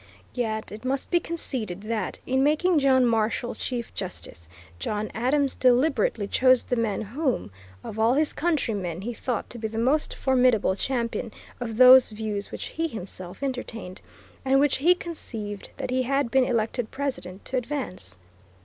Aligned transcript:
Yet 0.33 0.71
it 0.71 0.83
must 0.83 1.11
be 1.11 1.19
conceded 1.19 1.81
that, 1.83 2.17
in 2.25 2.41
making 2.43 2.79
John 2.79 3.05
Marshall 3.05 3.53
Chief 3.53 3.93
Justice, 3.93 4.49
John 4.79 5.11
Adams 5.13 5.53
deliberately 5.53 6.25
chose 6.27 6.63
the 6.63 6.75
man 6.75 7.03
whom, 7.03 7.51
of 7.83 7.99
all 7.99 8.15
his 8.15 8.33
countrymen, 8.33 9.01
he 9.01 9.13
thought 9.13 9.47
to 9.51 9.59
be 9.59 9.67
the 9.67 9.77
most 9.77 10.15
formidable 10.15 10.75
champion 10.75 11.31
of 11.59 11.77
those 11.77 12.09
views 12.09 12.49
which 12.51 12.65
he 12.65 12.87
himself 12.87 13.43
entertained, 13.43 14.01
and 14.43 14.59
which 14.59 14.77
he 14.77 14.95
conceived 14.95 15.69
that 15.77 15.91
he 15.91 16.01
had 16.01 16.31
been 16.31 16.45
elected 16.45 16.89
President 16.89 17.45
to 17.45 17.57
advance. 17.57 18.17